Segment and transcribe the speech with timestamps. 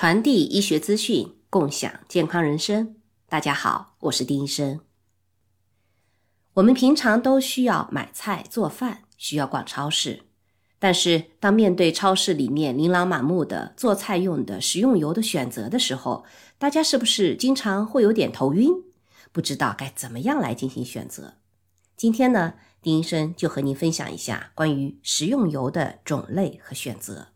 [0.00, 2.94] 传递医学资讯，共享健康人生。
[3.28, 4.78] 大家好，我是丁医生。
[6.52, 10.26] 我们平常都需要买菜做饭，需要逛超市。
[10.78, 16.24] 但是，当面对超市里面琳琅满目的做菜用的食用油的选择的时候，
[16.58, 18.70] 大家是不是经常会有点头晕，
[19.32, 21.38] 不知道该怎么样来进行选择？
[21.96, 27.30] 今天呢，丁医生就和您分享一下关于食用油的种类和选择。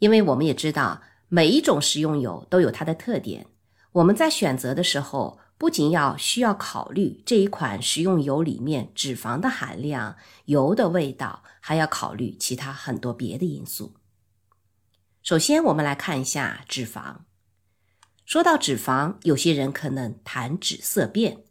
[0.00, 1.00] 因为我们也知道，
[1.34, 3.48] 每一种食用油都有它的特点。
[3.90, 13.94] 我们在选择的时候，不仅要需要考虑这一款食用油里面脂肪的含量、油的味道，还要考虑其他很多别的因素。
[15.24, 17.16] 首先，我们来看一下脂肪。
[18.24, 21.42] 说到脂肪，有些人可能谈脂色变，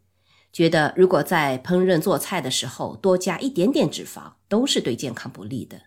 [0.50, 5.82] 觉得如果在烹饪做菜的时候多加一点点脂肪，都是对健康不利的。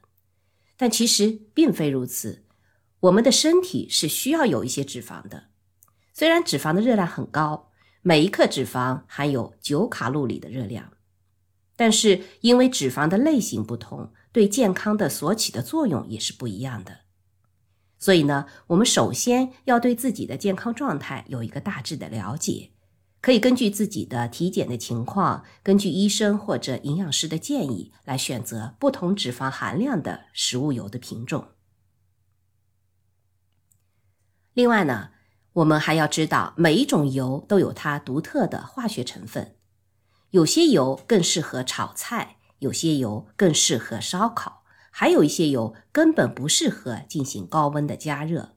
[0.78, 2.44] 但其实并非如此。
[3.02, 5.50] 我们的身体是需要有一些脂肪的，
[6.14, 10.94] 虽然脂肪的热量很高，每一克脂肪含有九卡路里的热量，
[11.76, 17.02] 但是因为脂肪的类型不同，对健康的所起的作用也是不一样的。
[18.00, 22.72] 所以呢，我们首先要对自己的健康状态有一个大致的了解，
[23.22, 31.48] 可以根据自己的体检的情况，根据医生或者营养师的建议来选择不同脂肪含量的食物油的品种。
[34.58, 35.10] 另外呢，
[35.54, 39.54] 我们还要知道，每一种油都有它独特的化学成分，
[40.32, 48.56] 有些油更适合炒菜，有些油更适合烧烤，还有一些油根本不适合进行高温的加热。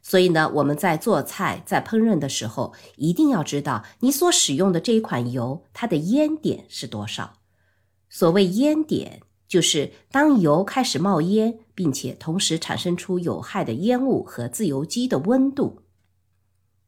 [0.00, 7.34] 所以呢，我们在做菜、在烹饪的时候，一定要知道你所使用的这一款油，它的烟点是多少。
[8.08, 9.20] 所谓烟点。
[9.48, 15.82] 就是当油开始冒烟，并且同时产生出有害的烟雾和自由基的温度。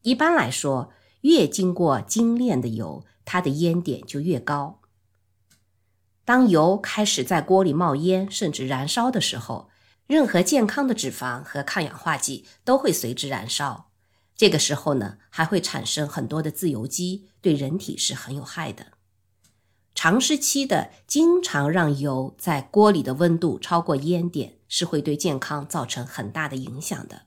[0.03, 4.81] 一般来说，越经过精炼的油，它的烟点就越高。
[6.23, 9.69] 当油开始在锅里冒烟，甚至燃烧的时候，
[10.05, 13.89] 任何健康的脂肪和抗氧化剂都会随之燃烧。
[14.35, 18.93] 这个时候呢，还会产生很多的自由基，对人体是很有害的。
[19.93, 27.23] 长时期的经常让油在锅里的温度超过烟点，是会对健康造成很大的影响的。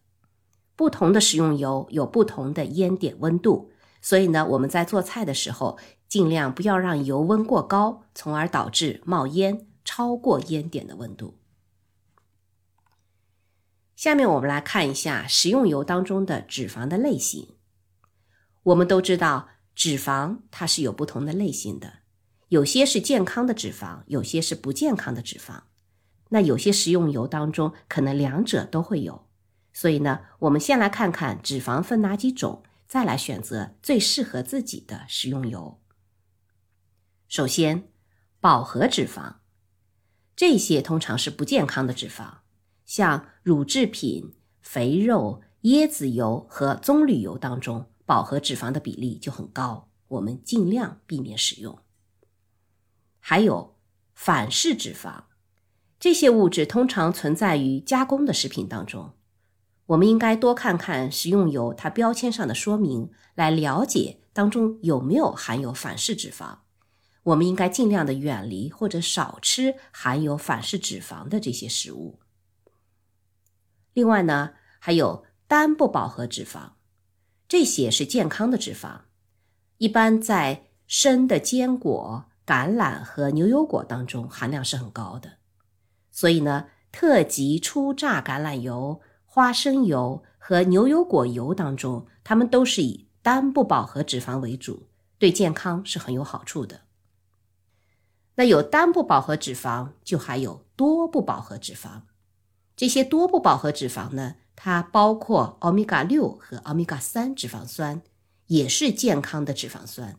[0.74, 3.70] 不同的食用油有不同的烟点温度，
[4.00, 11.38] 所以呢，我们在做菜的时候，尽量不要让油温过高，从而导致冒烟超过烟点的温度。
[13.94, 17.54] 下面我们来看一下食用油当中的脂肪的类型。
[18.64, 22.03] 我们都知道，脂肪它是有不同的类型的。
[22.54, 25.62] 有些是健康的脂肪，有些是不健康的脂肪。
[26.28, 29.26] 那有些食用油当中可能两者都会有，
[29.72, 35.80] 所以呢，我们先来看看脂肪分哪几种，再来选择最适合自己的食用油。
[37.26, 37.88] 首先，
[38.38, 39.38] 饱和脂肪，
[40.36, 42.34] 这些通常是不健康的脂肪，
[42.86, 51.76] 像乳制品、肥肉、椰子油和棕榈油当中，饱和脂肪的比例就很高，我们尽量避免使用。
[53.26, 53.74] 还有
[54.12, 55.22] 反式脂肪，
[55.98, 59.14] 这些物质通常存在于加工的食品当中。
[59.86, 66.58] 我们应该多看看食用油它标签上的说明，来了解当中有没有含有反式脂肪。
[67.22, 72.20] 我们应该尽量的远离或者少吃含有反式脂肪的这些食物。
[73.94, 76.72] 另外呢，还有单不饱和脂肪，
[77.48, 79.00] 这些是健康的脂肪，
[79.78, 82.26] 一般在生的坚果。
[82.46, 85.38] 橄榄和牛油果当中含量是很高的，
[86.10, 94.88] 所以呢，特级初榨橄榄油、花生油和牛油果油当中，它们都是以单不饱和脂肪为主，
[95.18, 96.82] 对健康是很有好处的。
[98.34, 102.02] 那有单不饱和脂肪，就还有多不饱和脂肪。
[102.76, 108.02] 这些多不饱和脂肪呢，它包括欧米伽六和欧米伽三脂肪酸，
[108.48, 110.16] 也是健康的脂肪酸。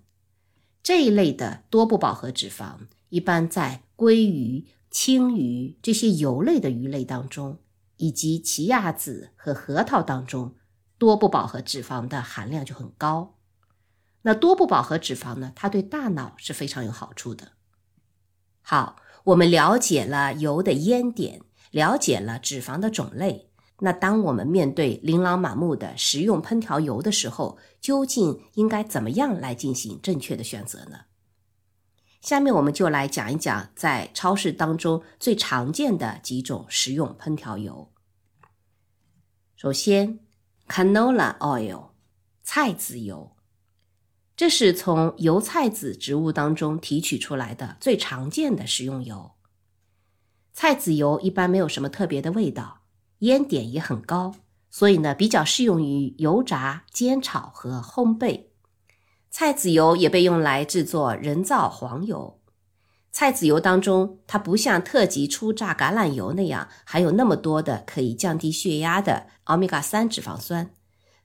[0.86, 2.76] 这一类的多不饱和脂肪，
[3.10, 7.58] 一般在鲑鱼、青鱼这些油类的鱼类当中，
[7.98, 10.54] 以及奇亚籽和核桃当中，
[11.00, 13.40] 多不饱和脂肪的含量就很高。
[14.22, 17.54] 那多不饱和脂肪呢，它对大脑是非常有好处的。
[18.62, 21.42] 好，我们了解了油的烟点，
[21.72, 23.45] 了解了脂肪的种类。
[23.80, 31.02] 那当我们面对琳琅满目的食用烹调油的时候，究竟应该怎么样来进行正确的选择呢？
[32.22, 37.92] 下面我们就来讲一讲在超市当中最常见的几种食用烹调油。
[39.56, 40.20] 首先
[40.68, 41.90] ，canola oil，
[42.42, 43.36] 菜籽油，
[44.36, 49.34] 这是从油菜籽植物当中提取出来的最常见的食用油。
[50.52, 52.85] 菜籽油一般没有什么特别的味道，
[53.26, 54.36] 烟点也很高，
[54.70, 58.46] 所以呢比较适用于油炸、煎炒和烘焙。
[59.30, 62.40] 菜籽油也被用来制作人造黄油。
[63.12, 70.72] 菜籽油当中，它不像特级初榨橄榄油那样含有那么多的可以降低血压的欧米伽三脂肪酸，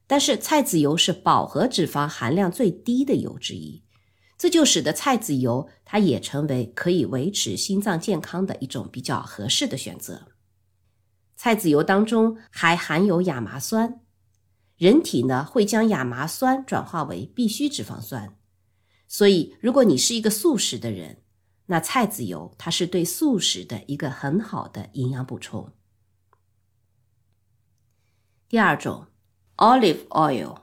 [0.07, 3.83] 但是菜籽油是饱和脂肪含量最低的油之一。
[4.39, 10.29] 这就使得菜籽油它也成为可以维持心脏健康的一种比较合适的选择。
[11.43, 14.03] 菜籽油当中还含有亚麻酸，
[14.77, 18.37] 人体呢会将亚麻酸转化为必需脂肪酸，
[19.09, 21.23] 所以如果你是一个素食的人，
[21.65, 25.73] 那菜籽油它是对素食的一个很好的营养补充。
[28.47, 29.07] 第二种
[29.57, 30.59] ，olive oil，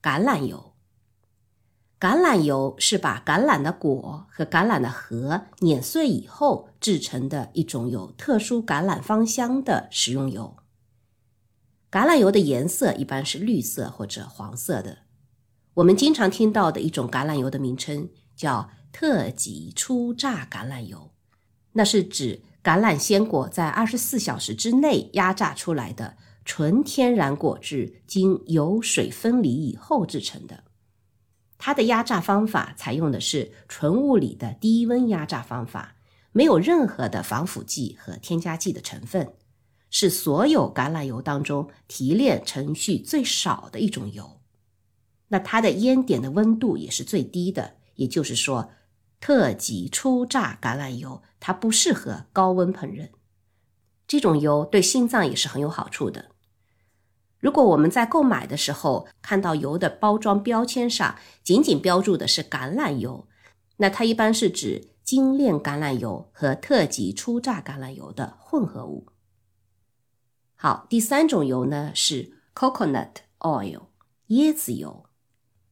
[0.00, 0.69] 橄榄油。
[2.00, 10.56] 橄榄油是把橄榄的果和橄榄的核碾碎以后制成的一种有特殊橄榄芳香的食用油。
[11.90, 15.00] 橄榄油的颜色一般是绿色或者黄色的。
[15.74, 21.10] 我们经常听到的一种橄榄油的名称叫特级初榨橄榄油，
[21.72, 26.16] 那是指橄榄鲜果在二十四小时之内压榨出来的
[26.46, 30.64] 纯天然果汁，经油水分离以后制成的。
[31.62, 35.94] 它的压榨方法采用的是纯物理的低温压榨方法，
[36.32, 39.34] 没有任何的防腐剂和添加剂的成分，
[39.90, 44.40] 是所有橄榄油当中提炼程序最少的一种油。
[45.28, 48.70] 那它的烟点的温度也是最低的，也就是说，
[49.20, 53.10] 特级初榨橄榄油它不适合高温烹饪。
[54.08, 56.30] 这种油对心脏也是很有好处的。
[57.40, 63.26] 如果我们在购买的时候看到油的包装标签上仅仅标注的是橄榄油，
[63.78, 69.06] 那它一般是指精炼橄榄油和特级初榨橄榄油的混合物。
[70.54, 73.84] 好，第三种油呢是 coconut oil，
[74.28, 75.06] 椰子油。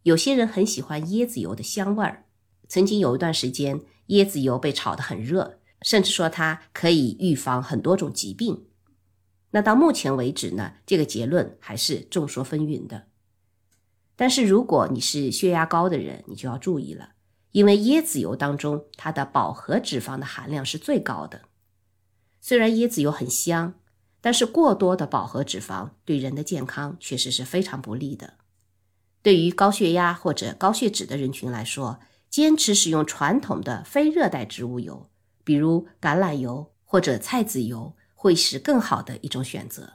[0.05, 2.25] 有些人很喜欢椰子油的香味儿。
[2.67, 8.68] 曾经有一段时间，椰子油被炒得很热，甚至说它可以预防很多种疾病。
[9.51, 13.07] 那到目前为止呢，这个结论还是众说纷纭的。
[14.15, 17.13] 但是如果你是血压高的人，你就要注意了，
[17.53, 21.43] 因为椰子油当中它的饱和脂肪的含量是最高的。
[22.41, 23.75] 虽然椰子油很香，
[24.21, 28.35] 但是过多的饱和脂肪对人的健康确实是非常不利的。
[29.23, 35.09] 对于高血压或者高血脂的人群来说，坚持使用传统的非热带植物油，
[35.45, 37.95] 比如橄榄油或者菜籽油。
[38.21, 39.93] 会是更好的一种选择。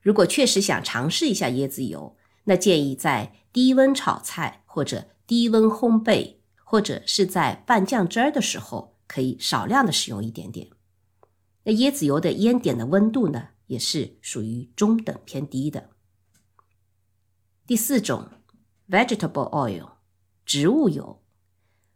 [0.00, 10.68] 如果确实想尝试一下椰子油，那建议在低温炒菜或者低温烘焙，或者是在拌酱汁儿的时候，可以少量的使用一点点。
[11.64, 15.90] 那椰子油的烟点的温度呢，也是属于中等偏低的。
[17.66, 18.30] 第四种
[18.88, 19.90] ，vegetable oil，
[20.46, 21.22] 植物油。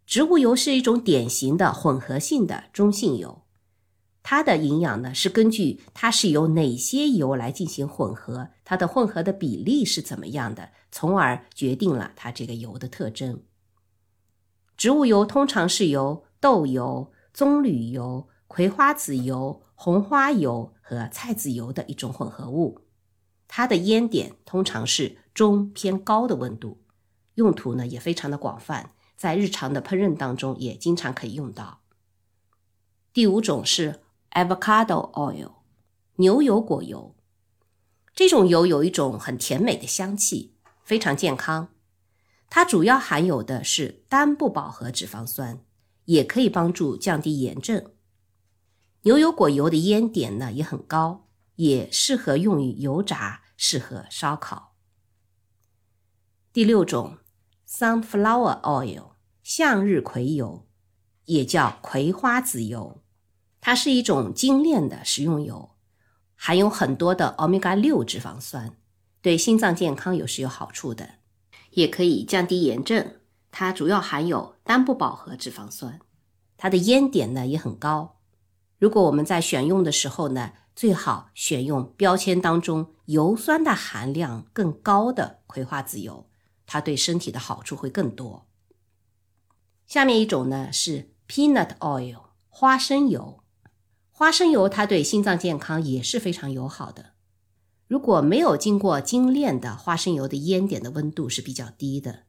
[0.05, 3.44] 植物油是一种典型的混合性的中性油。
[4.27, 13.43] 它的营养呢，是根据它是由哪些油来进行混合，它的混合的比例是怎么样的，从而决定了它这个油的特征。
[14.79, 22.81] 植物油通常是由豆油、棕榈油、葵花籽油、红花油和菜籽油的一种混合物，
[23.47, 26.81] 它的烟点通常是中偏高的温度，
[27.35, 28.89] 用途呢也非常的广泛，
[29.19, 31.83] 在日常的烹饪当中也经常可以用到。
[33.13, 34.01] 第五种是。
[34.35, 35.53] Avocado oil，
[36.17, 37.15] 牛油果油，
[38.17, 41.69] 这种油有一种很甜美的香气，非常健康。
[42.51, 45.65] 它主要含有的是单不饱和脂肪酸，
[46.07, 47.93] 也可以帮助降低炎症。
[49.03, 54.75] 牛油果油的烟点呢也很高，也适合用于油炸，适合烧烤。
[56.53, 57.19] 第六种
[57.69, 59.13] ，Sunflower oil，
[59.45, 60.67] 向日葵油，
[61.27, 63.04] 也叫葵花籽油。
[63.67, 65.71] 它是一种精炼的食用油，
[66.37, 68.77] 含有很多的欧米伽六脂肪酸，
[69.23, 71.15] 对心脏健康有是有好处的，
[71.71, 73.17] 也可以降低炎症。
[73.51, 75.99] 它主要含有单不饱和脂肪酸，
[76.59, 78.21] 它的烟点呢也很高。
[78.79, 86.29] 如果我们在选用的时候呢，最好选用标签当中油酸的含量更高的葵花籽油，
[86.67, 88.47] 它对身体的好处会更多。
[89.87, 93.41] 下面一种呢是 peanut oil 花生油。
[94.25, 97.11] 花生油它对心脏健康也是非常友好的。
[97.87, 102.21] 如果没有经过精炼的花生油的烟点的温度是比较低的。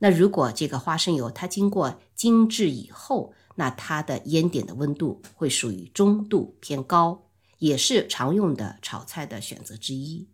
[0.00, 7.30] 那如果这个花生油它经过精制以后，那它的烟点的温度会属于中度偏高，
[7.60, 10.28] 也是常用的炒菜的选择之一。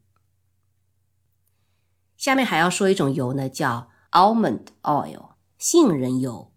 [2.16, 6.52] 下面还要说一种油呢，叫 almond oil，杏仁油。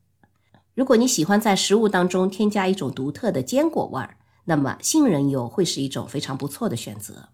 [0.74, 4.15] 如果你喜欢在食物当中添加一种独特的坚果味儿，
[4.50, 7.29] 那么杏仁油会是一种非常不错的选择。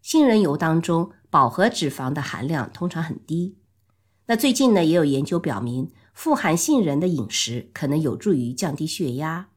[0.00, 3.58] 杏仁油当中饱和脂肪的含量通常很低。
[4.24, 9.50] 那最近呢，也有研究表明，富含杏仁的饮食可能有助于降低血压。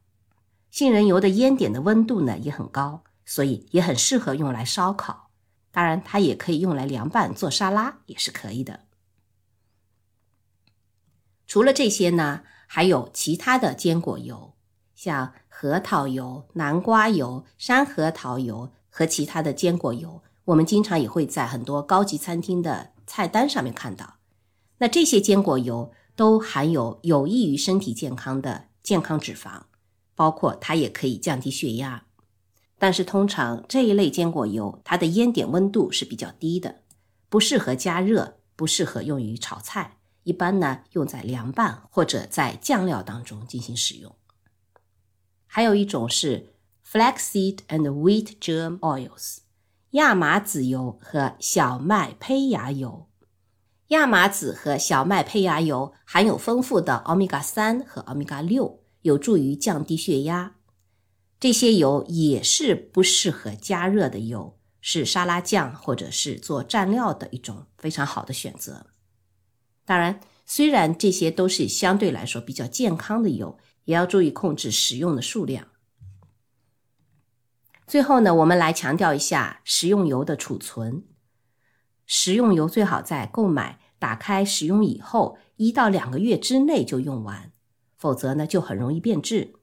[0.69, 5.31] 杏仁油的烟点的温度呢也很高，所以也很适合用来烧烤。
[5.71, 8.81] 当然，它也可以用来凉拌做沙拉，也是可以的。
[11.47, 14.55] 除了这些呢，还有其他的坚果油，
[14.93, 24.19] 像核桃油、南瓜油、山核桃油和其他的坚果油，我们经常也会在很多高级餐厅的菜单上面看到。
[24.77, 29.63] 那这些坚果油都含有有益于身体健康的健康脂肪，
[30.15, 32.05] 包括它也可以降低血压。
[32.77, 36.83] 但是通常这一类坚果油，它的烟点温度是比较低的，
[37.27, 39.97] 不适合加热，不适合用于炒菜。
[40.23, 44.15] 一般呢用在凉拌或者在酱料当中进行使用。
[45.51, 46.53] 还有一种是
[46.87, 49.39] flaxseed and wheat germ oils，
[49.91, 53.09] 亚麻籽油和小麦胚芽油。
[53.87, 60.55] 亚麻籽和小麦胚芽油含有丰富的欧米伽三和欧米伽六，有助于降低血压。
[61.39, 68.85] 这些油也是不适合加热的油，是沙拉酱或者是做蘸料的一种非常好的选择。
[69.83, 73.57] 当然，虽然这些都是相对来说比较健康的油，
[73.89, 75.65] 也要注意控制食用的数量。
[77.87, 81.05] 最后呢，我们来强调一下食用油的储存。
[82.05, 87.51] 食用油最好在购买、打开、使用以后一到两个月之内就用完，
[87.97, 89.55] 否则呢就很容易变质。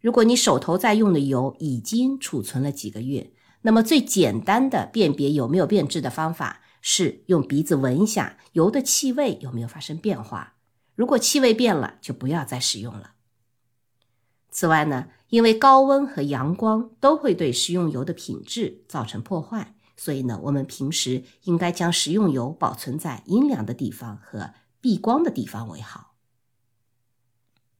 [0.00, 10.54] 如果你手头在用的油已经储存了几个月，那么最简单的辨别有没有变质的方法是用鼻子闻一下油的气味有没有发生变化。
[10.94, 13.10] 如果气味变了，就不要再使用了。
[14.54, 19.74] 此外呢，因为高温和阳光都会对食用油的品质造成破坏。
[19.96, 26.14] 所以呢，我们平时应该将食用油保存在阴凉的地方和避光的地方为好。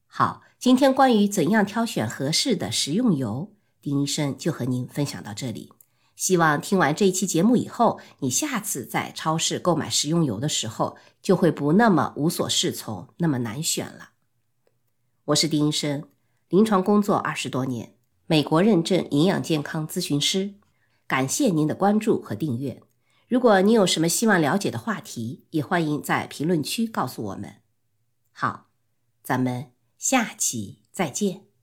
[0.07, 5.73] 好，今天关于怎样挑选合适的食用油，丁医生就和您分享到这里。
[6.16, 14.11] 希望听完这一期节目以后，你下次在超市购买食用油的时候，就会不那么无所适从，那么难选了。
[15.26, 16.04] 我是丁医生，
[16.55, 17.97] 临床工作二十多年，
[18.29, 20.55] 美国认证营养健康咨询师。
[21.05, 22.81] 感谢您的关注和订阅。
[23.27, 27.57] 如果您有什么希望了解的话题，也欢迎在评论区告诉我们。
[28.31, 28.69] 好，
[29.25, 31.54] 咱们下期再见。